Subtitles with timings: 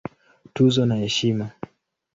[0.53, 1.47] Tuzo na Heshima